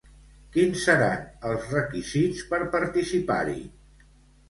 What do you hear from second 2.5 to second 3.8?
per participar-hi?